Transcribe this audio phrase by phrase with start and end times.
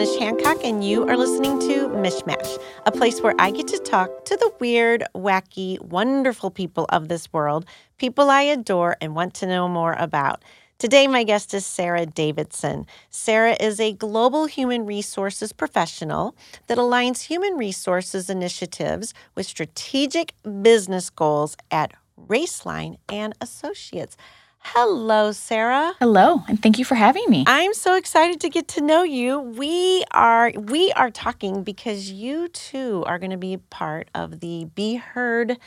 [0.00, 4.24] Mish Hancock, and you are listening to Mishmash, a place where I get to talk
[4.24, 7.66] to the weird, wacky, wonderful people of this world,
[7.98, 10.42] people I adore and want to know more about.
[10.78, 12.86] Today, my guest is Sarah Davidson.
[13.10, 16.34] Sarah is a global human resources professional
[16.68, 21.92] that aligns human resources initiatives with strategic business goals at
[22.26, 24.16] Raceline and Associates.
[24.62, 25.94] Hello, Sarah.
[25.98, 27.44] Hello, and thank you for having me.
[27.46, 29.40] I'm so excited to get to know you.
[29.40, 34.66] We are we are talking because you too are going to be part of the
[34.74, 35.58] Be Heard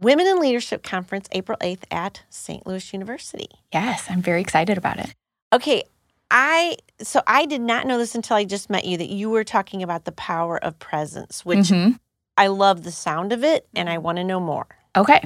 [0.00, 2.66] Women in Leadership Conference April 8th at St.
[2.66, 3.48] Louis University.
[3.72, 5.14] Yes, I'm very excited about it.
[5.52, 5.84] Okay,
[6.30, 9.44] I so I did not know this until I just met you that you were
[9.44, 12.00] talking about the power of presence, which Mhm.
[12.36, 14.66] I love the sound of it and I want to know more.
[14.96, 15.22] Okay.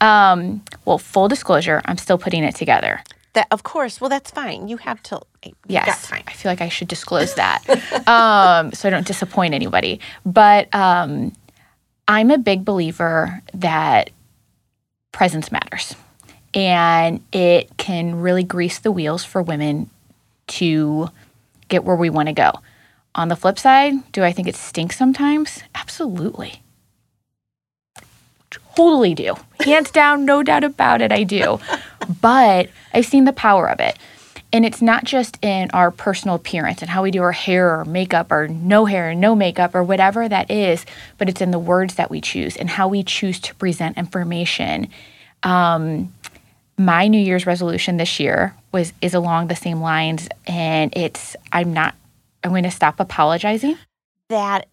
[0.00, 3.02] Um, well, full disclosure, I'm still putting it together.
[3.34, 4.66] That of course, well that's fine.
[4.68, 6.24] You have till you Yes, got time.
[6.26, 7.62] I feel like I should disclose that
[8.08, 10.00] um, so I don't disappoint anybody.
[10.26, 11.32] But um,
[12.08, 14.10] I'm a big believer that
[15.12, 15.94] presence matters,
[16.54, 19.90] and it can really grease the wheels for women
[20.48, 21.08] to
[21.68, 22.50] get where we want to go.
[23.14, 25.62] On the flip side, do I think it stinks sometimes?
[25.74, 26.62] Absolutely.
[28.80, 29.34] Totally do.
[29.60, 31.60] Hands down, no doubt about it, I do.
[32.22, 33.98] But I've seen the power of it.
[34.54, 37.84] And it's not just in our personal appearance and how we do our hair or
[37.84, 40.86] makeup or no hair, and no makeup or whatever that is,
[41.18, 44.88] but it's in the words that we choose and how we choose to present information.
[45.42, 46.14] Um,
[46.78, 51.74] my New Year's resolution this year was is along the same lines, and it's I'm
[51.74, 51.94] not
[52.42, 53.76] I'm going to stop apologizing.
[54.30, 54.68] that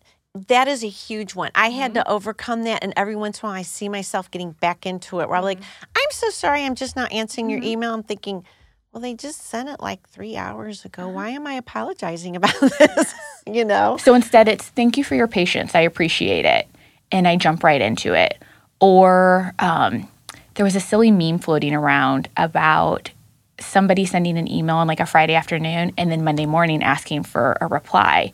[0.48, 1.52] that is a huge one.
[1.56, 2.04] I had Mm-hmm.
[2.04, 5.20] to overcome that, and every once in a while, I see myself getting back into
[5.22, 5.28] it.
[5.30, 5.84] Where I'm like, Mm-hmm.
[5.98, 7.94] I'm so sorry, I'm just not answering your email.
[7.94, 8.44] I'm thinking,
[8.92, 11.04] well, they just sent it like three hours Uh-huh.
[11.04, 11.10] ago.
[11.10, 13.14] Why am I apologizing about this?
[13.46, 13.98] you know?
[13.98, 15.76] So instead, it's thank you for your patience.
[15.76, 16.68] I appreciate it.
[17.12, 18.42] And I jump right into it.
[18.80, 20.08] Or um,
[20.56, 23.12] there was a silly meme floating around about
[23.60, 27.58] somebody sending an email on like a Friday afternoon and then Monday morning asking for
[27.62, 28.32] a reply.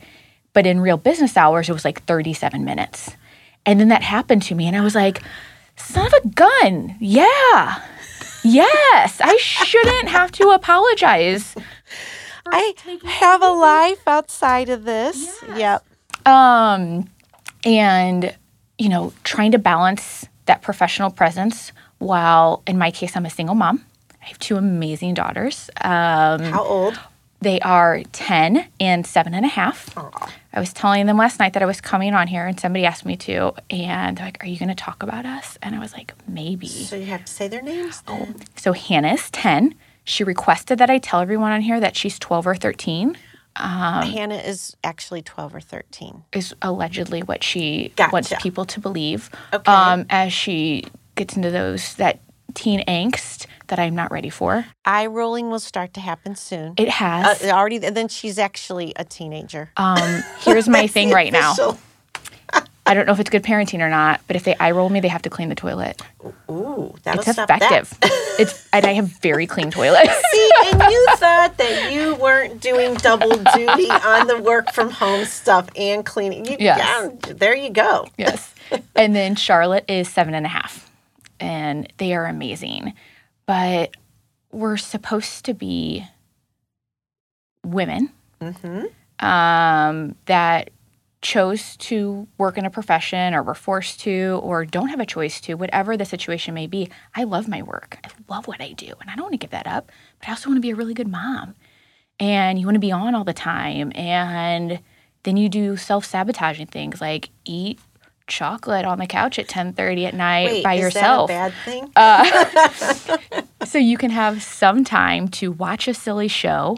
[0.53, 3.12] But in real business hours, it was like 37 minutes.
[3.66, 4.68] And then that happened to me.
[4.68, 5.22] And I was like,
[5.75, 6.96] son of a gun.
[7.00, 7.81] Yeah.
[8.44, 9.19] Yes.
[9.22, 11.56] I shouldn't have to apologize.
[12.46, 12.74] I
[13.06, 15.42] have a life outside of this.
[15.56, 15.84] Yep.
[16.25, 17.09] um,
[17.66, 18.36] and
[18.78, 23.56] you know trying to balance that professional presence while in my case i'm a single
[23.56, 23.86] mom
[24.22, 27.00] i have two amazing daughters um, How old?
[27.44, 29.96] They are 10 and seven and a half
[30.54, 33.06] i was telling them last night that i was coming on here and somebody asked
[33.06, 35.94] me to and they're like are you going to talk about us and i was
[35.94, 38.02] like maybe So you have to say their names.
[38.08, 38.36] Then.
[38.56, 42.56] so hannah's 10 she requested that i tell everyone on here that she's 12 or
[42.56, 43.18] 13
[43.56, 46.24] Hannah is actually 12 or 13.
[46.34, 49.30] is allegedly what she wants people to believe.
[49.54, 49.72] Okay.
[49.72, 52.20] Um, as she gets into those that
[52.53, 54.66] teen angst that I'm not ready for.
[54.86, 56.74] Eye rolling will start to happen soon.
[56.78, 57.44] It has.
[57.44, 59.72] Uh, already, then she's actually a teenager.
[59.78, 61.56] um, here's my thing right now.
[62.86, 65.00] I don't know if it's good parenting or not, but if they eye roll me,
[65.00, 66.02] they have to clean the toilet.
[66.52, 67.97] Ooh, stop effective.
[68.02, 68.36] that.
[68.40, 70.12] it's and I have very clean toilets.
[70.31, 75.24] See, and you thought that you weren't doing double duty on the work from home
[75.24, 76.44] stuff and cleaning.
[76.46, 76.78] You, Yes.
[77.25, 78.06] Yeah, there you go.
[78.18, 78.53] yes.
[78.97, 80.92] And then Charlotte is seven and a half,
[81.44, 82.94] and they are amazing.
[83.46, 83.96] But
[84.52, 86.06] we're supposed to be
[87.66, 88.09] women
[88.42, 89.26] Mm-hmm.
[89.26, 90.70] um, that
[91.22, 95.40] chose to work in a profession or were forced to or don't have a choice
[95.42, 96.90] to, whatever the situation may be.
[97.16, 97.98] I love my work.
[98.04, 99.92] I love what I do, and I don't want to give that up.
[100.20, 101.56] But I also want to be a really good mom.
[102.20, 103.94] And you want to be on all the time.
[103.96, 104.81] And
[105.24, 107.80] then you do self-sabotaging things like eat
[108.28, 111.28] chocolate on the couch at 10:30 at night Wait, by is yourself.
[111.30, 111.92] that a bad thing?
[111.96, 116.78] Uh, so you can have some time to watch a silly show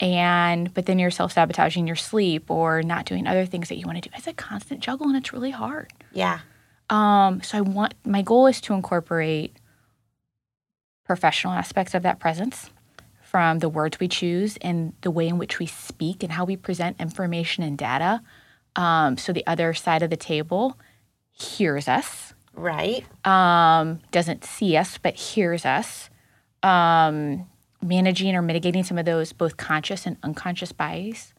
[0.00, 4.02] and but then you're self-sabotaging your sleep or not doing other things that you want
[4.02, 4.14] to do.
[4.16, 5.92] It's a constant juggle and it's really hard.
[6.12, 6.40] yeah.
[6.88, 9.56] Um, so I want my goal is to incorporate
[11.04, 12.70] professional aspects of that presence
[13.22, 16.56] from the words we choose and the way in which we speak and how we
[16.56, 18.22] present information and data.
[18.80, 20.78] Um, so the other side of the table
[21.32, 23.04] hears us Right.
[23.26, 26.08] um, doesn't see us but hears us,
[26.62, 27.46] um,
[27.82, 31.32] managing or mitigating some of those both conscious and unconscious bias,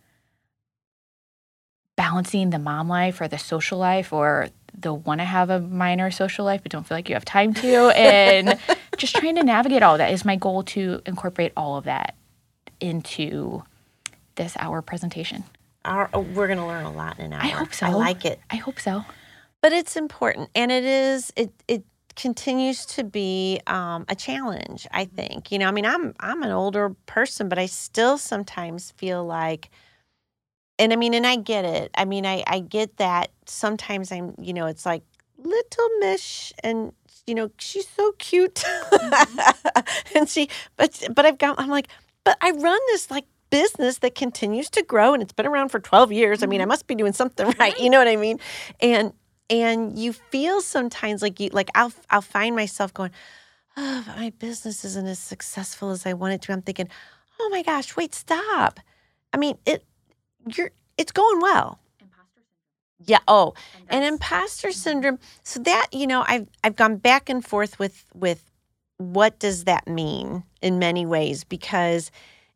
[1.98, 6.10] balancing the mom life or the social life or the want to have a minor
[6.12, 8.58] social life but don't feel like you have time to, and
[8.98, 12.16] just trying to navigate all that is my goal to incorporate all of that
[12.80, 13.64] into
[14.36, 15.44] this hour presentation.
[15.86, 17.42] Our, oh, we're going to learn a lot in an hour.
[17.44, 17.88] I hope so.
[17.88, 18.40] I like it.
[18.50, 19.04] I hope so.
[19.62, 21.84] but it's important and it is it it
[22.16, 26.52] continues to be um, a challenge i think you know i mean i'm i'm an
[26.52, 29.70] older person but i still sometimes feel like
[30.78, 34.34] and i mean and i get it i mean i i get that sometimes i'm
[34.40, 35.04] you know it's like
[35.38, 36.92] little mish and
[37.28, 38.64] you know she's so cute
[40.16, 41.88] and she but but i've got i'm like
[42.26, 45.80] but i run this like business that continues to grow and it's been around for
[45.80, 48.40] 12 years i mean i must be doing something right you know what i mean
[48.80, 49.14] and
[49.52, 53.12] and you feel sometimes like you like I'll I'll find myself going,
[53.76, 56.54] oh, my business isn't as successful as I want it to.
[56.54, 56.88] I'm thinking,
[57.40, 58.80] oh my gosh, wait, stop.
[59.34, 59.84] I mean, it
[60.56, 61.80] you're it's going well.
[63.04, 63.20] Yeah.
[63.28, 63.56] Oh,
[63.90, 65.20] and imposter syndrome.
[65.44, 68.50] So that you know, I've I've gone back and forth with with
[68.98, 72.10] what does that mean in many ways because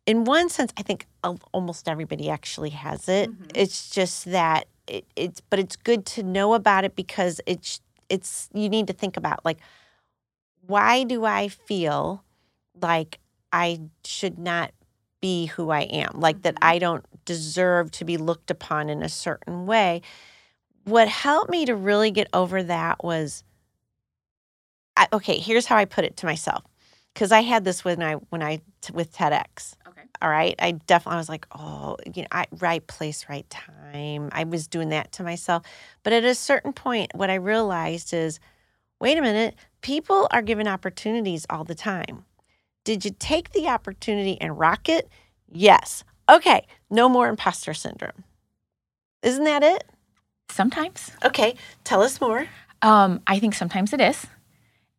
[0.06, 1.08] in one sense, I think
[1.52, 3.30] almost everybody actually has it.
[3.30, 3.44] Mm-hmm.
[3.56, 8.50] It's just that it, it's but it's good to know about it because it's it's
[8.54, 9.58] you need to think about like
[10.68, 12.24] why do I feel
[12.80, 13.20] like
[13.52, 14.72] I should not
[15.22, 16.70] be who I am like that mm-hmm.
[16.70, 20.02] I don't deserve to be looked upon in a certain way
[20.84, 23.44] what helped me to really get over that was
[24.96, 26.64] I, okay here's how I put it to myself
[27.14, 28.62] because I had this when I when I
[28.94, 29.74] with TEDx
[30.22, 30.56] all right.
[30.60, 34.30] I definitely was like, oh, you know, I, right place, right time.
[34.32, 35.64] I was doing that to myself.
[36.04, 38.40] But at a certain point, what I realized is,
[39.00, 42.26] wait a minute, people are given opportunities all the time.
[42.84, 45.10] Did you take the opportunity and rock it?
[45.52, 46.04] Yes.
[46.30, 46.66] Okay.
[46.90, 48.24] No more imposter syndrome.
[49.22, 49.84] Isn't that it?
[50.50, 51.12] Sometimes.
[51.24, 51.56] Okay.
[51.84, 52.48] Tell us more.
[52.82, 54.28] Um, I think sometimes it is.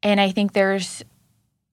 [0.02, 1.04] And I think there's,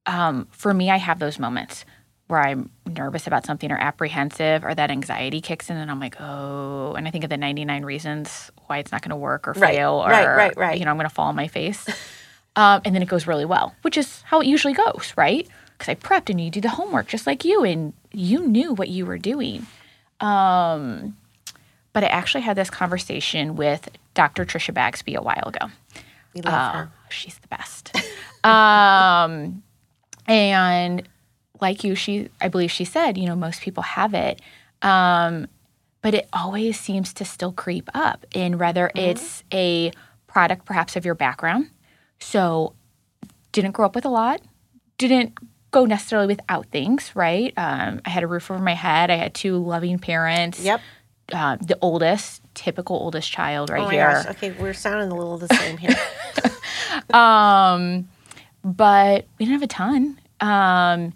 [0.05, 1.85] um, for me, I have those moments
[2.27, 6.15] where I'm nervous about something or apprehensive or that anxiety kicks in and I'm like,
[6.19, 9.51] oh, and I think of the 99 reasons why it's not going to work or
[9.53, 10.79] right, fail or, right, right, right.
[10.79, 11.85] you know, I'm going to fall on my face.
[12.55, 15.47] um, and then it goes really well, which is how it usually goes, right?
[15.77, 18.89] Because I prepped and you do the homework just like you and you knew what
[18.89, 19.67] you were doing.
[20.19, 21.17] Um,
[21.91, 24.45] but I actually had this conversation with Dr.
[24.45, 25.67] Trisha Bagsby a while ago.
[26.33, 26.91] We love uh, her.
[27.09, 27.95] She's the best.
[28.43, 29.61] um,
[30.27, 31.07] and
[31.63, 34.39] like you, she I believe she said, you know, most people have it.
[34.83, 35.47] Um,
[36.03, 39.09] but it always seems to still creep up in whether mm-hmm.
[39.09, 39.91] it's a
[40.27, 41.69] product perhaps of your background.
[42.19, 42.73] So
[43.51, 44.41] didn't grow up with a lot,
[44.97, 45.37] didn't
[45.71, 47.53] go necessarily without things, right?
[47.57, 49.09] Um, I had a roof over my head.
[49.09, 50.59] I had two loving parents.
[50.59, 50.81] Yep.
[51.31, 54.11] Uh, the oldest, typical oldest child, right oh here.
[54.11, 54.25] Gosh.
[54.35, 55.95] Okay, we're sounding a little the same here.
[57.17, 58.09] um,
[58.63, 60.19] but we didn't have a ton.
[60.41, 61.13] Um,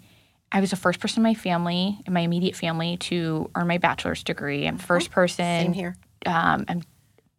[0.50, 3.78] I was the first person in my family, in my immediate family, to earn my
[3.78, 4.66] bachelor's degree.
[4.66, 5.44] I'm first person.
[5.44, 5.96] Same here.
[6.24, 6.82] Um, I'm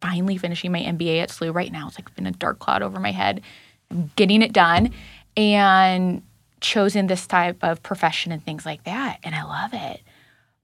[0.00, 1.88] finally finishing my MBA at SLU right now.
[1.88, 3.42] It's like been a dark cloud over my head.
[3.90, 4.92] I'm getting it done
[5.36, 6.22] and
[6.60, 9.18] chosen this type of profession and things like that.
[9.22, 10.02] And I love it.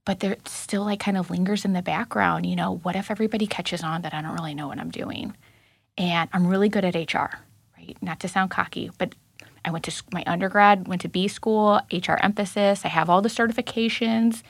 [0.04, 3.46] But there still like kind of lingers in the background, you know, what if everybody
[3.46, 5.37] catches on that I don't really know what I'm doing?
[5.99, 7.38] And I'm really good at HR,
[7.76, 7.96] right?
[8.00, 9.14] Not to sound cocky, but
[9.66, 12.85] I went to my undergrad, went to B school, HR emphasis.
[12.85, 14.42] I have all the certifications.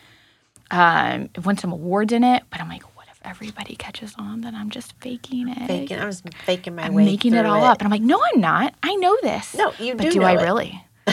[0.70, 4.42] Um, I won some awards in it, but I'm like, what if everybody catches on
[4.42, 5.66] that I'm just faking it?
[5.66, 7.06] Faking, I'm just faking my I'm way.
[7.06, 7.66] making it all it.
[7.66, 8.74] up, and I'm like, no, I'm not.
[8.82, 9.54] I know this.
[9.54, 10.10] No, you but do.
[10.10, 10.42] do I it.
[10.42, 10.84] really?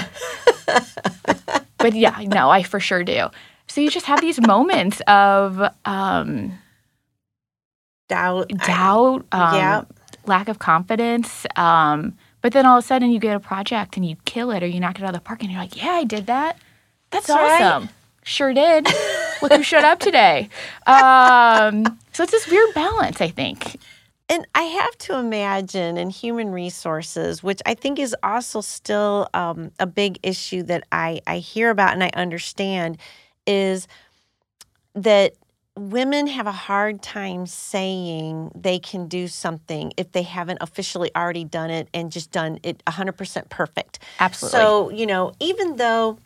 [1.78, 3.30] but yeah, no, I for sure do.
[3.68, 6.60] So you just have these moments of um,
[8.10, 9.84] doubt, doubt, um, yeah.
[10.26, 11.46] lack of confidence.
[11.56, 14.62] Um, but then all of a sudden you get a project and you kill it
[14.62, 16.60] or you knock it out of the park and you're like, yeah, I did that.
[17.10, 17.84] That's, That's awesome.
[17.84, 17.94] Right.
[18.26, 18.86] Sure did.
[19.42, 20.50] Look who showed up today.
[20.86, 23.80] Um, so it's this weird balance, I think.
[24.28, 29.72] And I have to imagine in human resources, which I think is also still um,
[29.80, 32.98] a big issue that I, I hear about and I understand,
[33.48, 33.88] is
[34.96, 35.34] that
[35.76, 41.44] women have a hard time saying they can do something if they haven't officially already
[41.44, 44.00] done it and just done it 100% perfect.
[44.20, 44.60] Absolutely.
[44.60, 46.20] So, you know, even though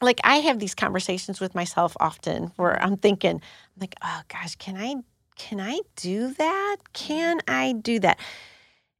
[0.00, 4.56] like I have these conversations with myself often where I'm thinking, I'm like, oh gosh,
[4.56, 4.96] can I
[5.36, 6.76] can I do that?
[6.92, 8.18] Can I do that?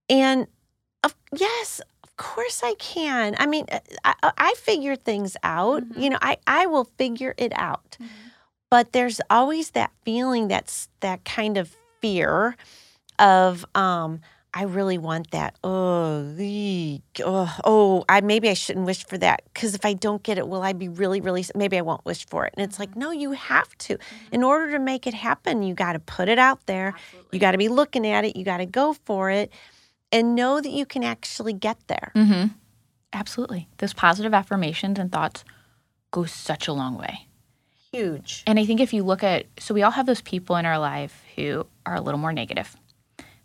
[0.09, 0.47] And
[1.03, 3.35] of, yes, of course I can.
[3.39, 5.83] I mean, uh, I, I figure things out.
[5.83, 6.01] Mm-hmm.
[6.01, 7.97] You know, I, I will figure it out.
[8.01, 8.29] Mm-hmm
[8.73, 12.57] but there's always that feeling that's that kind of fear
[13.19, 14.23] of um,
[14.55, 15.57] I really want that.
[15.63, 16.35] Oh,
[17.23, 20.49] oh, oh, I maybe I shouldn't wish for that because if I don't get it,
[20.49, 21.45] will I be really, really?
[21.55, 22.55] Maybe I won't wish for it.
[22.57, 23.99] And it's like, no, you have to.
[24.33, 26.95] In order to make it happen, you got to put it out there.
[27.31, 28.37] You got to be looking at it.
[28.37, 29.53] You got to go for it,
[30.11, 32.11] and know that you can actually get there.
[32.17, 32.55] Mm-hmm.
[33.13, 33.69] Absolutely.
[33.77, 35.45] Those positive affirmations and thoughts
[36.11, 37.27] go such a long way.
[37.93, 38.43] Huge.
[38.47, 40.79] And I think if you look at, so we all have those people in our
[40.79, 42.75] life who are a little more negative,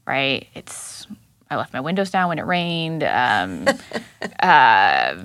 [0.05, 0.47] right?
[0.55, 1.05] It's,
[1.49, 3.67] I left my windows down when it rained, um,
[4.39, 5.15] uh,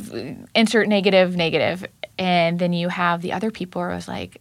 [0.56, 1.86] insert negative, negative.
[2.18, 4.38] And then you have the other people who are like,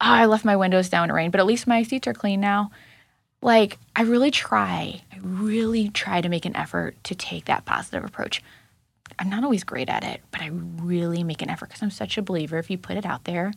[0.00, 2.14] oh, I left my windows down when it rained, but at least my seats are
[2.14, 2.72] clean now.
[3.42, 8.04] Like, I really try, I really try to make an effort to take that positive
[8.04, 8.42] approach.
[9.20, 12.18] I'm not always great at it, but I really make an effort because I'm such
[12.18, 12.58] a believer.
[12.58, 13.52] If you put it out there,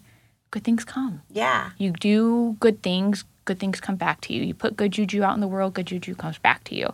[0.53, 1.24] good things come.
[1.31, 1.72] Yeah.
[1.79, 4.43] You do good things, good things come back to you.
[4.43, 6.93] You put good juju out in the world, good juju comes back to you.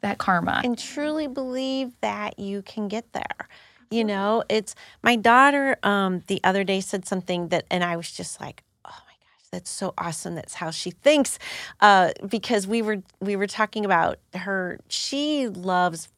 [0.00, 0.60] That karma.
[0.64, 3.48] and truly believe that you can get there.
[3.90, 8.10] You know, it's my daughter um the other day said something that and I was
[8.10, 10.34] just like, "Oh my gosh, that's so awesome.
[10.34, 11.38] That's how she thinks."
[11.80, 16.08] Uh because we were we were talking about her she loves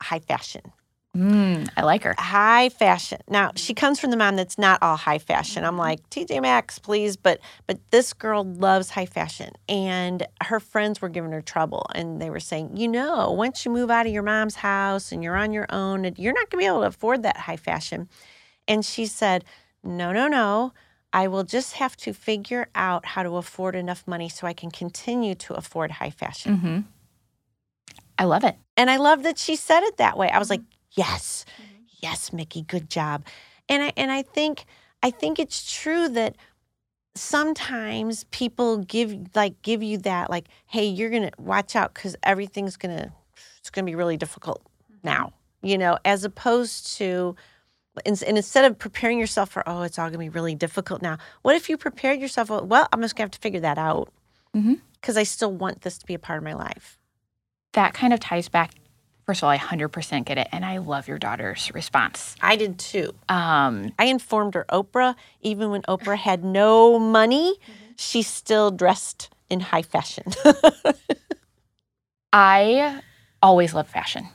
[0.00, 0.72] high fashion.
[1.18, 2.14] Mm, I like her.
[2.16, 3.18] High fashion.
[3.28, 5.64] Now, she comes from the mom that's not all high fashion.
[5.64, 9.50] I'm like, TJ Maxx, please, but but this girl loves high fashion.
[9.68, 13.72] And her friends were giving her trouble and they were saying, "You know, once you
[13.72, 16.64] move out of your mom's house and you're on your own, you're not going to
[16.64, 18.08] be able to afford that high fashion."
[18.68, 19.44] And she said,
[19.82, 20.72] "No, no, no.
[21.12, 24.70] I will just have to figure out how to afford enough money so I can
[24.70, 26.78] continue to afford high fashion." hmm
[28.20, 28.56] I love it.
[28.76, 30.28] And I love that she said it that way.
[30.28, 31.82] I was like, yes, mm-hmm.
[32.00, 33.24] yes, Mickey, good job.
[33.68, 34.64] And I and I think
[35.02, 36.36] I think it's true that
[37.14, 42.76] sometimes people give like give you that like, hey, you're gonna watch out because everything's
[42.76, 43.12] gonna
[43.58, 45.06] it's gonna be really difficult mm-hmm.
[45.06, 47.36] now, you know, as opposed to
[48.06, 51.18] and, and instead of preparing yourself for oh it's all gonna be really difficult now
[51.42, 54.08] what if you prepared yourself oh, well i'm just gonna have to figure that out
[54.54, 54.74] mm-hmm.
[55.00, 56.96] because i still want this to be a part of my life
[57.72, 58.72] That kind of ties back.
[59.28, 60.48] First of all, I 100% get it.
[60.52, 62.34] And I love your daughter's response.
[62.40, 67.58] i did too Um, I informed her Oprah, even when Oprah had no money,
[67.94, 70.32] she still dressed in high fashion.
[72.32, 73.02] I
[73.42, 74.28] always loved fashion.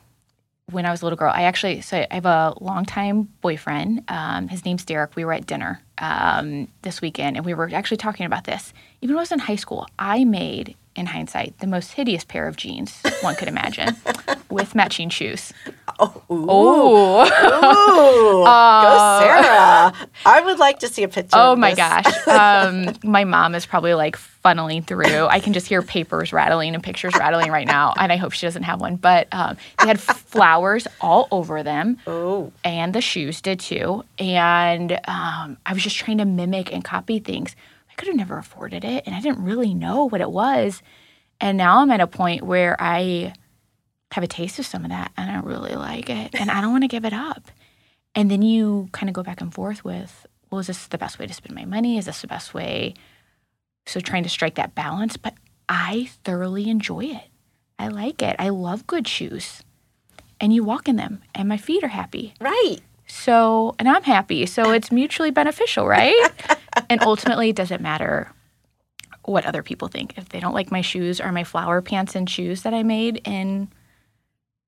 [0.70, 4.04] When I was a little girl, I actually so I have a longtime boyfriend.
[4.10, 5.16] Um, his name's Derek.
[5.16, 8.74] We were at dinner um, this weekend, and we were actually talking about this.
[9.02, 12.48] Even when I was in high school, I made, in hindsight, the most hideous pair
[12.48, 13.96] of jeans one could imagine,
[14.50, 15.52] with matching shoes.
[16.00, 19.94] oh, Oh, Ooh, go Sarah!
[20.26, 21.30] I would like to see a picture.
[21.34, 22.28] oh my gosh!
[22.28, 25.26] Um, my mom is probably like funneling through.
[25.28, 28.46] I can just hear papers rattling and pictures rattling right now, and I hope she
[28.46, 28.96] doesn't have one.
[28.98, 31.98] But um, they had flowers all over them.
[32.08, 34.04] Oh, and the shoes did too.
[34.20, 37.56] And um, I was just trying to mimic and copy things.
[37.94, 40.82] I could have never afforded it, and I didn't really know what it was.
[41.40, 43.34] And now I'm at a point where I
[44.12, 46.72] have a taste of some of that, and I really like it, and I don't
[46.72, 47.52] want to give it up.
[48.16, 51.20] And then you kind of go back and forth with, well, is this the best
[51.20, 52.00] way to spend my money?
[52.00, 52.96] Is this the best way?
[53.86, 55.36] So trying to strike that balance, but
[55.70, 57.28] I thoroughly enjoy it.
[57.78, 58.36] I like it.
[58.40, 59.62] I love good shoes.
[60.40, 62.34] And you walk in them, and my feet are happy.
[62.40, 62.78] right.
[63.06, 64.46] So, and I'm happy.
[64.48, 66.32] So it's mutually beneficial, right?
[66.90, 68.32] and ultimately, it doesn't matter
[69.26, 70.18] what other people think.
[70.18, 73.22] If they don't like my shoes or my flower pants and shoes that I made
[73.26, 73.70] in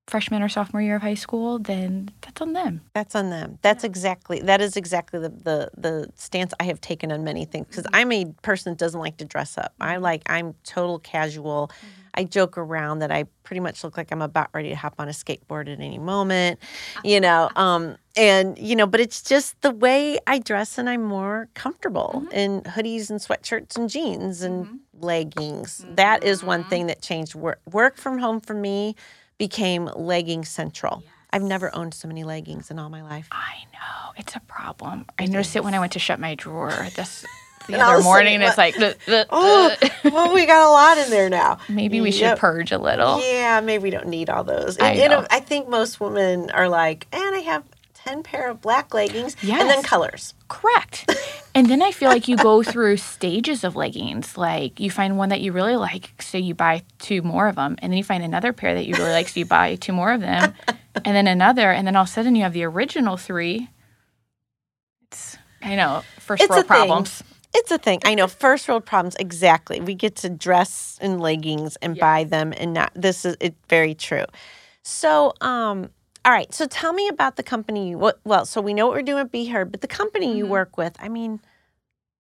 [0.07, 2.81] freshman or sophomore year of high school, then that's on them.
[2.93, 3.57] That's on them.
[3.61, 7.67] That's exactly that is exactly the the, the stance I have taken on many things
[7.67, 7.95] because mm-hmm.
[7.95, 9.73] I'm a person that doesn't like to dress up.
[9.79, 11.67] I like I'm total casual.
[11.67, 12.01] Mm-hmm.
[12.15, 15.07] I joke around that I pretty much look like I'm about ready to hop on
[15.07, 16.59] a skateboard at any moment,
[17.03, 17.49] you know.
[17.65, 22.23] Um, and you know, but it's just the way I dress, and I'm more comfortable
[22.25, 22.31] mm-hmm.
[22.31, 24.75] in hoodies and sweatshirts and jeans and mm-hmm.
[25.05, 25.85] leggings.
[25.89, 26.69] That is one mm-hmm.
[26.69, 27.33] thing that changed.
[27.33, 28.95] Work work from home for me
[29.37, 31.03] became legging central.
[31.31, 33.27] I've never owned so many leggings in all my life.
[33.31, 35.05] I know it's a problem.
[35.19, 37.25] I noticed it when I went to shut my drawer this
[37.67, 38.41] the other of a sudden, morning.
[38.41, 41.59] It's like, "Ugh, ugh, Oh, ugh." well, we got a lot in there now.
[41.69, 42.39] maybe we should Yep.
[42.39, 43.21] purge a little.
[43.21, 44.77] Yeah, maybe we don't need all those.
[44.79, 45.27] I And, know, know.
[45.29, 49.67] I think most women are like, and I have 10 pair of black leggings and
[49.67, 50.35] then colors.
[50.47, 51.09] Correct.
[51.55, 54.37] and then I feel like you go through stages of leggings.
[54.37, 57.77] Like you find one that you really like, so you buy two more of them.
[57.81, 60.11] And then you find another pair that you really like, so you buy two more
[60.11, 60.53] of them.
[60.67, 61.71] And then another.
[61.71, 63.69] And then all of a sudden you have the original three.
[65.11, 66.77] It's, I know, first It's world thing.
[67.57, 67.99] It's a thing.
[68.05, 68.27] I know.
[68.27, 69.15] First world problems.
[69.15, 69.79] Exactly.
[69.79, 72.91] We get to dress in leggings and buy them, and not.
[72.95, 73.55] This is it.
[73.69, 74.25] Very true.
[74.83, 75.89] So, um,
[76.25, 76.53] all right.
[76.53, 77.89] So, tell me about the company.
[77.91, 78.19] you- What?
[78.23, 80.49] Well, so we know what we're doing at Be Heard, but the company you Mhm.
[80.49, 80.95] work with.
[80.99, 81.39] I mean,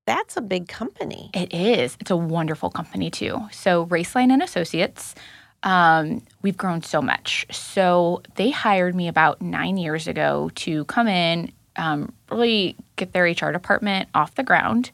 [0.05, 1.31] that's a big company.
[1.33, 1.97] It is.
[1.99, 3.47] It's a wonderful company too.
[3.51, 5.15] So Raceline and Associates,
[5.63, 7.45] um, we've grown so much.
[7.51, 13.25] So they hired me about nine years ago to come in, um, really get their
[13.25, 14.91] HR department off the ground,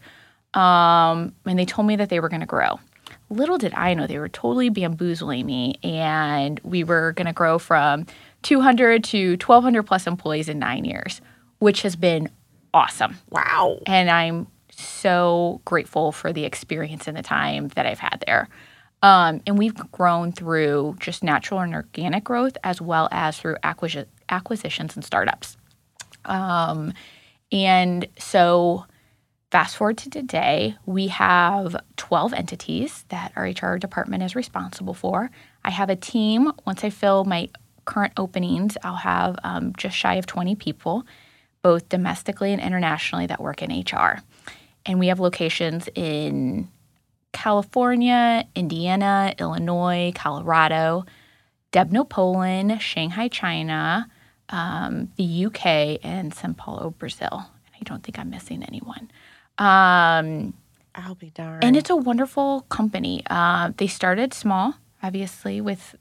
[0.53, 2.79] um, and they told me that they were going to grow.
[3.29, 7.57] Little did I know they were totally bamboozling me, and we were going to grow
[7.59, 8.05] from
[8.43, 11.21] 200 to 1,200 plus employees in nine years,
[11.59, 12.29] which has been
[12.73, 13.79] awesome Wow.
[13.85, 18.47] and I'm so grateful for the experience and the time that I've had there.
[19.03, 24.05] Um, and we've grown through just natural and organic growth as well as through acquisi-
[24.29, 25.57] acquisitions and startups.
[26.25, 26.93] Um,
[27.51, 28.85] and so,
[29.51, 35.29] fast forward to today, we have 12 entities that our HR department is responsible for.
[35.63, 36.51] I have a team.
[36.65, 37.49] Once I fill my
[37.83, 41.05] current openings, I'll have um, just shy of 20 people,
[41.61, 44.21] both domestically and internationally, that work in HR.
[44.85, 46.69] And we have locations in
[47.33, 51.05] California, Indiana, Illinois, Colorado,
[51.73, 54.07] Debno, Poland, Shanghai, China,
[54.49, 57.45] um, the UK, and Sao Paulo, Brazil.
[57.65, 59.11] And I don't think I'm missing anyone.
[59.61, 60.53] Um,
[60.95, 61.63] I'll be darned.
[61.63, 63.23] and it's a wonderful company.
[63.29, 65.95] Uh, they started small, obviously, with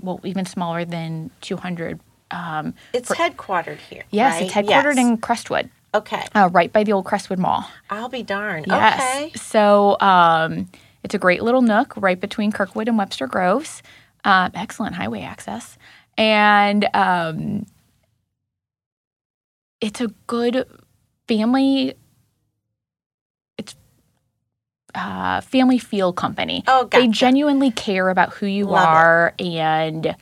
[0.00, 2.00] well, even smaller than 200.
[2.30, 4.04] Um, it's headquartered here.
[4.10, 4.42] yes, right?
[4.44, 4.98] it's headquartered Yes.
[4.98, 6.26] in Crestwood, Okay.
[6.34, 7.66] uh, right by the old Crestwood Mall.
[7.90, 8.66] I'll be darned.
[8.68, 9.00] Yes.
[9.00, 9.32] Okay.
[9.38, 10.70] So um,
[11.04, 13.82] it's a great little nook right between Kirkwood and Webster Groves.
[14.24, 15.76] Um, excellent highway access.
[16.16, 17.66] And um,
[19.82, 20.66] it's a good
[21.28, 21.94] family.
[24.94, 26.62] Uh, family feel company.
[26.66, 27.02] Oh, gotcha.
[27.02, 28.86] They genuinely care about who you Love it.
[28.86, 30.16] are and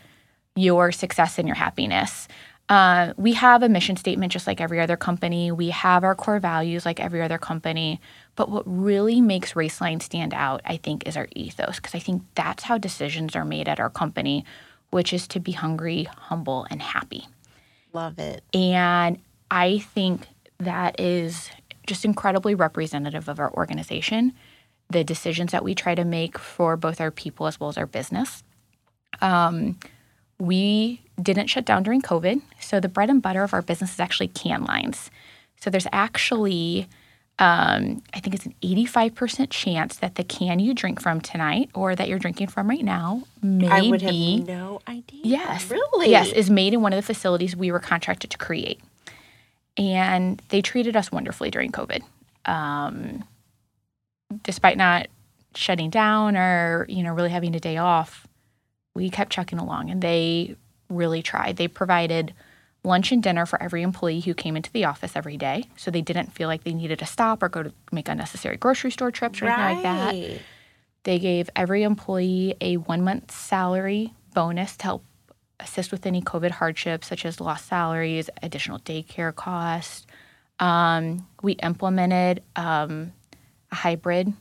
[0.55, 2.29] your success and your happiness.
[2.69, 5.51] Uh, we have a mission statement just like every other company.
[5.51, 8.01] We have our core values like every other company.
[8.37, 12.23] But what really makes Raceline stand out, I think, is our ethos, because I think
[12.37, 14.45] that's how decisions are made at our company,
[14.91, 17.27] which is to be hungry, humble, and happy.
[17.93, 18.45] Love it.
[18.55, 19.19] And
[19.51, 21.51] I think that is
[21.89, 24.33] just incredibly representative of our organization,
[24.91, 27.87] the decisions that we try to make for both our people as well as our
[27.87, 28.43] business.
[29.21, 29.79] Um,
[30.39, 32.41] we didn't shut down during COVID.
[32.61, 35.11] So the bread and butter of our business is actually can lines.
[35.61, 36.89] So there's actually,
[37.39, 41.95] um, I think it's an 85% chance that the can you drink from tonight or
[41.95, 45.21] that you're drinking from right now may I would have no idea.
[45.23, 45.71] Yes.
[45.71, 46.11] Really?
[46.11, 48.81] Yes, is made in one of the facilities we were contracted to create.
[49.77, 52.03] And they treated us wonderfully during COVID.
[52.47, 53.25] Um,
[54.43, 55.09] despite not
[55.55, 58.27] shutting down or, you know, really having a day off,
[58.95, 60.57] we kept chugging along and they
[60.89, 61.57] really tried.
[61.57, 62.35] They provided
[62.83, 65.65] lunch and dinner for every employee who came into the office every day.
[65.77, 68.91] So they didn't feel like they needed to stop or go to make unnecessary grocery
[68.91, 70.41] store trips or anything like that.
[71.05, 75.05] They gave every employee a one month salary bonus to help
[75.59, 80.07] assist with any COVID hardships, such as lost salaries, additional daycare costs.
[80.59, 83.13] Um, we implemented um,
[83.73, 84.33] hybrid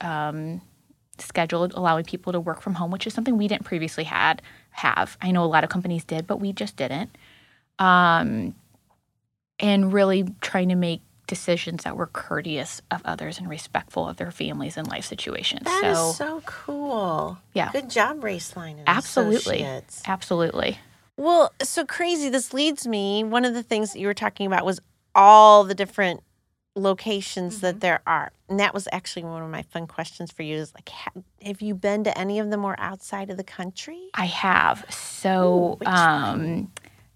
[0.00, 0.60] um,
[1.18, 5.16] schedule, allowing people to work from home, which is something we didn't previously had have.
[5.22, 7.16] I know a lot of companies did, but we just didn't.
[7.78, 8.54] Um,
[9.60, 14.30] and really trying to make decisions that were courteous of others and respectful of their
[14.30, 15.62] families and life situations.
[15.64, 17.38] That is so, so cool.
[17.54, 17.70] Yeah.
[17.72, 20.02] Good job, Raceline absolutely, Associates.
[20.06, 20.78] absolutely.
[21.16, 22.28] Well, so crazy.
[22.28, 23.24] This leads me.
[23.24, 24.80] One of the things that you were talking about was
[25.14, 26.22] all the different
[26.74, 30.56] locations that there are, and that was actually one of my fun questions for you.
[30.56, 34.08] Is like, ha- have you been to any of them or outside of the country?
[34.14, 34.84] I have.
[34.92, 36.70] So, which um,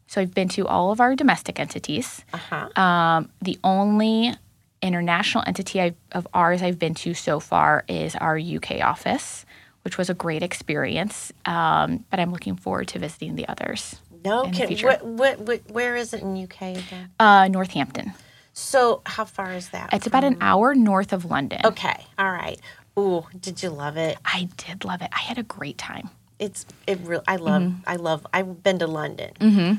[0.07, 2.25] so I've been to all of our domestic entities.
[2.33, 2.83] Uh huh.
[2.83, 4.35] Um, the only
[4.81, 9.44] international entity I've, of ours I've been to so far is our UK office,
[9.83, 11.33] which was a great experience.
[11.44, 13.97] Um, but I'm looking forward to visiting the others.
[14.25, 14.87] No future.
[14.87, 17.11] What, what, what, where is it in UK again?
[17.21, 18.12] Uh, Northampton.
[18.59, 19.90] So, how far is that?
[19.92, 21.61] It's about an hour north of London.
[21.64, 22.05] Okay.
[22.18, 22.61] All right.
[22.99, 24.18] Ooh, did you love it?
[24.25, 25.11] I did love it.
[25.12, 26.11] I had a great time.
[26.40, 27.23] It's it real.
[27.29, 27.62] I love.
[27.62, 27.83] Mm-hmm.
[27.87, 28.27] I love.
[28.33, 29.31] I've been to London,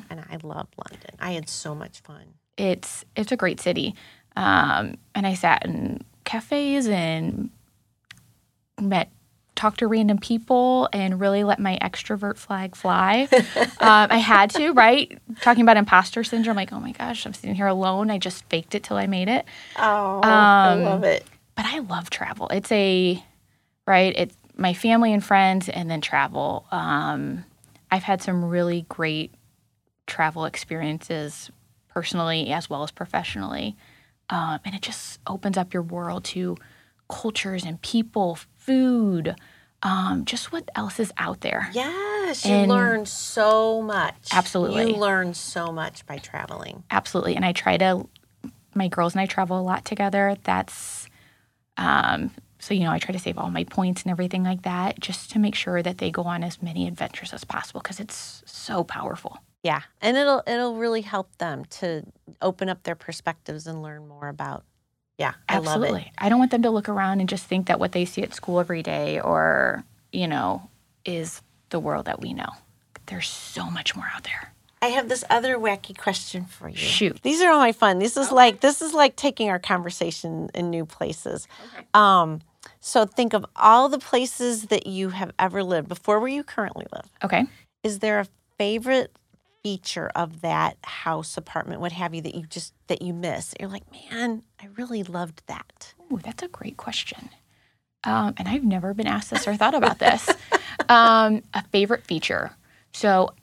[0.09, 1.11] and I love London.
[1.19, 2.23] I had so much fun.
[2.57, 3.95] it's it's a great city.
[4.37, 7.49] Um, and I sat in cafes and
[8.79, 9.11] met
[9.59, 13.27] talk to random people and really let my extrovert flag fly.
[13.31, 15.17] um, I had to, right?
[15.41, 18.09] Talking about imposter syndrome, like, oh my gosh, I'm sitting here alone.
[18.09, 19.45] I just faked it till I made it.
[19.75, 21.25] Oh, I Um, love it.
[21.55, 22.47] But I love travel.
[22.49, 23.21] It's a,
[23.85, 24.13] right?
[24.17, 26.65] It's my family and friends and then travel.
[26.71, 27.43] Um,
[27.91, 29.33] I've had some really great
[30.07, 31.51] travel experiences
[31.89, 33.75] personally as well as professionally.
[34.29, 36.55] Um, and it just opens up your world to
[37.09, 38.37] cultures and people,
[38.69, 39.35] food,
[39.81, 41.71] um, just what else is out there.
[41.73, 44.27] Yes, you learn so much.
[44.31, 44.91] Absolutely.
[44.91, 46.83] You learn so much by traveling.
[46.91, 47.35] Absolutely.
[47.35, 48.07] And I try to,
[48.75, 50.35] my girls and I travel a lot together.
[50.43, 51.07] That's,
[51.77, 52.29] um,
[52.59, 55.31] so, you know, I try to save all my points and everything like that just
[55.31, 58.83] to make sure that they go on as many adventures as possible because it's so
[58.83, 59.39] powerful.
[59.63, 62.05] Yeah, and it'll it'll really help them to
[62.41, 64.63] open up their perspectives and learn more about.
[65.19, 66.11] Yeah, I love Absolutely.
[66.17, 68.33] I don't want them to look around and just think that what they see at
[68.33, 70.69] school every day or, you know,
[71.03, 72.49] is the world that we know.
[73.07, 74.53] There's so much more out there.
[74.81, 76.77] I have this other wacky question for you.
[76.77, 77.21] Shoot.
[77.21, 77.99] These are all my fun.
[77.99, 81.49] This is like this is like taking our conversation in new places.
[81.93, 82.39] Um,
[82.79, 86.85] so think of all the places that you have ever lived before where you currently
[86.93, 87.09] live.
[87.25, 87.45] Okay.
[87.83, 88.27] Is there a
[88.57, 89.11] favorite
[89.63, 93.53] feature of that house, apartment, what have you, that you just that you miss?
[93.59, 95.93] You're like, man, I really loved that.
[96.11, 97.29] Ooh, that's a great question.
[98.03, 100.29] Um, and I've never been asked this or thought about this.
[100.89, 102.51] um, a favorite feature.
[102.93, 103.33] So,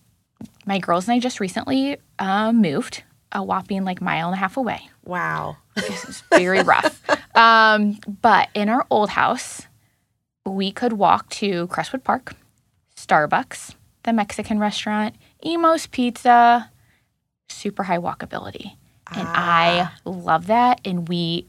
[0.65, 3.03] my girls and I just recently uh, moved
[3.33, 4.81] a whopping like mile and a half away.
[5.05, 5.59] Wow.
[5.75, 7.03] This is very rough.
[7.37, 9.67] Um, but in our old house,
[10.47, 12.35] we could walk to Crestwood Park,
[12.97, 13.75] Starbucks,
[14.05, 16.71] the Mexican restaurant, Imo's Pizza,
[17.49, 18.77] super high walkability.
[19.15, 20.81] And I love that.
[20.85, 21.47] And we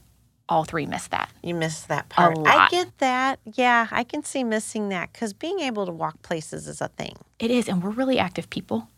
[0.48, 1.30] all three miss that.
[1.42, 2.38] You miss that part.
[2.46, 2.70] I lot.
[2.70, 3.40] get that.
[3.44, 7.16] Yeah, I can see missing that because being able to walk places is a thing.
[7.38, 7.68] It is.
[7.68, 8.88] And we're really active people.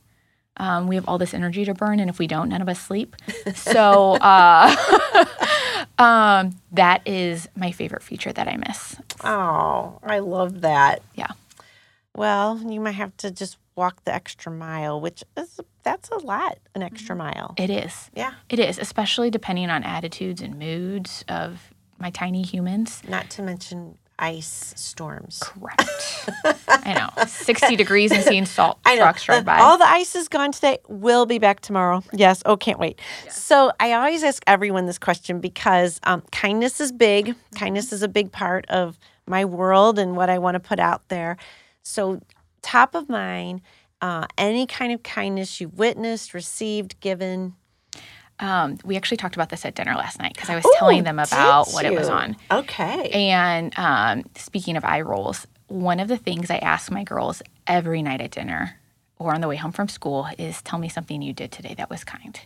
[0.57, 2.01] Um, we have all this energy to burn.
[2.01, 3.17] And if we don't, none of us sleep.
[3.55, 4.77] So uh,
[5.99, 8.97] um, that is my favorite feature that I miss.
[9.25, 11.03] Oh, I love that.
[11.15, 11.33] Yeah.
[12.15, 16.59] Well, you might have to just walk the extra mile, which is that's a lot,
[16.75, 17.55] an extra mile.
[17.57, 18.11] It is.
[18.15, 18.35] Yeah.
[18.51, 23.03] It is, especially depending on attitudes and moods of my tiny humans.
[23.09, 25.39] Not to mention ice storms.
[25.43, 26.29] Correct.
[26.69, 27.25] I know.
[27.27, 29.05] 60 degrees and seeing salt I know.
[29.05, 29.61] trucks drive by.
[29.61, 30.77] All the ice is gone today.
[30.87, 32.03] We'll be back tomorrow.
[32.13, 32.43] Yes.
[32.45, 33.01] Oh, can't wait.
[33.31, 37.29] So I always ask everyone this question because um, kindness is big.
[37.29, 37.57] Mm-hmm.
[37.57, 41.09] Kindness is a big part of my world and what I want to put out
[41.09, 41.39] there.
[41.83, 42.21] So,
[42.63, 43.61] top of mind,
[44.01, 47.55] uh, any kind of kindness you've witnessed, received, given.
[48.39, 51.05] um, we actually talked about this at dinner last night because I was Ooh, telling
[51.05, 52.37] them about what it was on.
[52.51, 53.11] Okay.
[53.11, 58.03] And um, speaking of eye rolls, one of the things I ask my girls every
[58.03, 58.77] night at dinner
[59.19, 61.91] or on the way home from school is tell me something you did today that
[61.91, 62.41] was kind.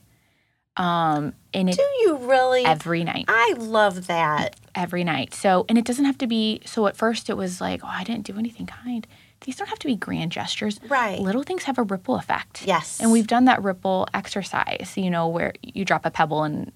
[0.76, 2.64] Um, and it Do you really?
[2.64, 3.26] every night.
[3.28, 4.56] I love that.
[4.74, 5.32] every night.
[5.32, 8.02] So, and it doesn't have to be, so at first it was like, oh, I
[8.02, 9.06] didn't do anything kind.
[9.44, 10.80] These don't have to be grand gestures.
[10.88, 11.20] Right.
[11.20, 12.66] Little things have a ripple effect.
[12.66, 12.98] Yes.
[13.00, 16.72] And we've done that ripple exercise, you know, where you drop a pebble in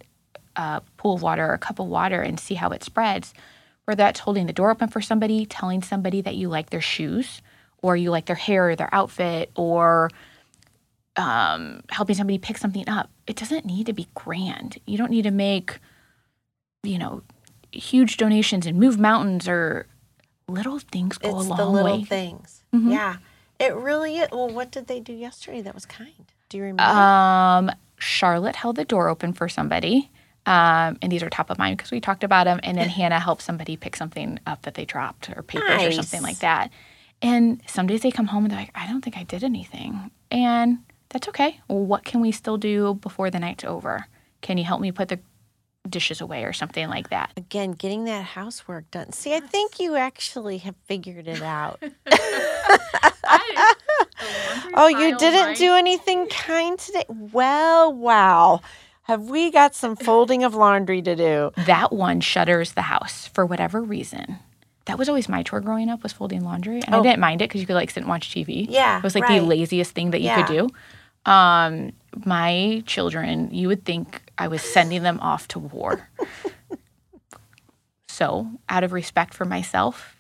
[0.57, 3.33] a pool of water or a cup of water and see how it spreads.
[3.87, 7.41] Whether that's holding the door open for somebody, telling somebody that you like their shoes,
[7.81, 10.11] or you like their hair or their outfit, or
[11.17, 13.09] um, helping somebody pick something up.
[13.27, 14.79] It doesn't need to be grand.
[14.87, 15.79] You don't need to make,
[16.83, 17.23] you know,
[17.73, 19.87] huge donations and move mountains or
[20.49, 21.99] little things go It's a long the little way.
[21.99, 22.05] Mm-hmm.
[22.05, 22.65] things.
[22.73, 23.17] Yeah.
[23.59, 24.29] It really is.
[24.31, 26.25] Well, what did they do yesterday that was kind?
[26.49, 26.83] Do you remember?
[26.83, 30.11] Um, Charlotte held the door open for somebody.
[30.47, 32.61] Um, and these are top of mind because we talked about them.
[32.63, 36.23] And then Hannah helped somebody pick something up that they dropped or papers or something
[36.23, 36.71] like that.
[37.21, 40.11] And some days they come home and they're like, I don't think I did anything.
[40.31, 40.79] And
[41.11, 41.61] that's okay.
[41.67, 44.07] What can we still do before the night's over?
[44.41, 45.19] Can you help me put the
[45.89, 47.33] dishes away or something like that?
[47.37, 49.13] Again, getting that housework done.
[49.13, 51.83] See, I think you actually have figured it out.
[54.75, 57.05] oh, you didn't do anything kind today?
[57.09, 58.61] Well, wow.
[59.05, 61.51] Have we got some folding of laundry to do?
[61.67, 64.37] that one shutters the house for whatever reason.
[64.85, 67.03] That was always my chore growing up was folding laundry, and I Oh.
[67.03, 68.67] didn't mind it because you could like sit and watch TV.
[68.69, 69.41] Yeah, it was like right.
[69.41, 71.31] the laziest thing that you could do.
[71.31, 71.93] Um,
[72.25, 76.09] my children, you would think I was sending them off to war.
[78.09, 80.17] so, out of respect for myself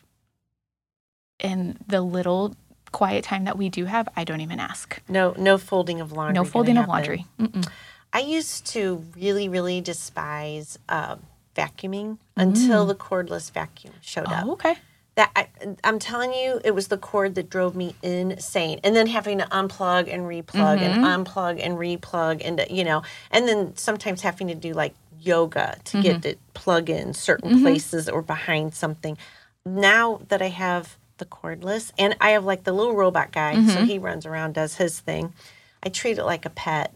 [1.40, 2.56] and the little
[2.92, 5.00] quiet time that we do have, I don't even ask.
[5.08, 6.34] No, no folding of laundry.
[6.34, 7.26] No folding of laundry.
[7.38, 7.68] Mm-mm.
[8.12, 11.16] I used to really, really despise uh,
[11.54, 14.46] vacuuming until the cordless vacuum showed up.
[14.46, 14.76] Oh, okay.
[15.18, 15.48] That I,
[15.82, 18.78] I'm telling you, it was the cord that drove me insane.
[18.84, 21.04] And then having to unplug and replug and mm-hmm.
[21.04, 23.02] unplug and replug and you know,
[23.32, 26.28] and then sometimes having to do like yoga to get mm-hmm.
[26.28, 27.62] it plug in certain mm-hmm.
[27.62, 29.18] places or behind something.
[29.66, 33.84] Now that I have the cordless and I have like the little robot guy, so
[33.84, 35.34] he runs around does his thing.
[35.82, 36.94] I treat it like a pet.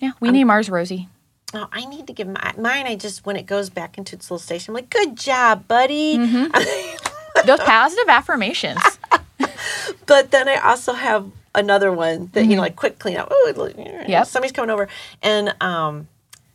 [0.00, 1.08] Yeah, we name ours Rosie.
[1.54, 2.86] Oh, I need to give my, mine.
[2.88, 6.18] I just when it goes back into its little station, I'm like, "Good job, buddy."
[7.56, 8.80] Those positive affirmations.
[10.06, 13.28] but then I also have another one that you know, like quick cleanup.
[13.30, 14.26] Oh, look, Yep.
[14.26, 14.88] somebody's coming over,
[15.22, 16.08] and um,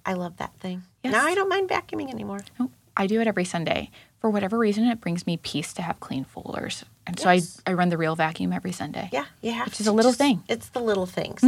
[0.05, 0.83] I love that thing.
[1.03, 1.13] Yes.
[1.13, 2.41] Now I don't mind vacuuming anymore.
[2.59, 3.89] Oh, I do it every Sunday.
[4.19, 6.85] For whatever reason, it brings me peace to have clean folders.
[7.05, 9.09] And so I, I run the real vacuum every Sunday.
[9.11, 9.67] Yeah, have.
[9.67, 10.43] Which is a little just- thing.
[10.47, 11.41] It's the little things.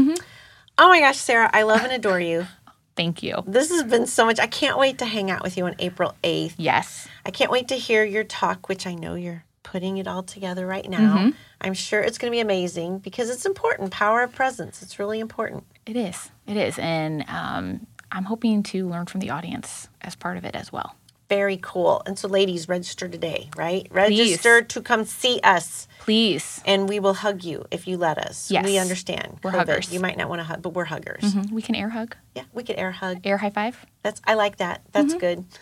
[0.78, 2.48] Oh my gosh, Sarah, I love and adore you.
[2.96, 3.44] Thank you.
[3.46, 4.40] This has been so much.
[4.40, 6.54] I can't wait to hang out with you on April 8th.
[6.58, 7.08] Yes.
[7.26, 10.66] I can't wait to hear your talk, which I know you're putting it all together
[10.66, 11.32] right now.
[11.60, 13.92] I'm sure it's going to be amazing because it's important.
[13.92, 14.82] Power of presence.
[14.82, 15.66] It's really important.
[15.86, 16.30] It is.
[16.48, 16.80] It is.
[16.80, 20.96] And um, I'm hoping to learn from the audience as part of it as well.
[21.28, 22.04] Very cool.
[22.06, 23.88] And so, ladies, register today, right?
[23.90, 26.62] Register to come see us, Please.
[26.66, 28.52] and we will hug you if you let us.
[28.52, 28.64] Yes.
[28.64, 29.40] We understand.
[29.44, 29.56] We're COVID.
[29.58, 29.92] huggers.
[29.94, 31.24] You might not want to hug, but we're huggers.
[31.24, 31.52] Mhm.
[31.52, 33.22] We can air hug, Yeah, we can air hug.
[33.26, 33.86] air high five.
[34.04, 34.82] That's I like that.
[34.92, 35.20] That's Mm-hmm.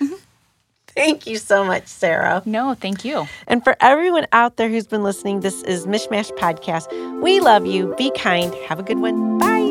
[0.10, 0.18] good.
[0.96, 2.44] Thank you so much, Sarah.
[2.46, 3.28] No, thank you.
[3.48, 6.86] And for everyone out there who's been listening, this is Mishmash Podcast.
[7.22, 7.96] We love you.
[7.98, 8.54] Be kind.
[8.68, 9.40] Have a good one.
[9.40, 9.63] Bye.